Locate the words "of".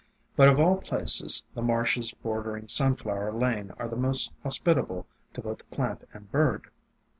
0.49-0.59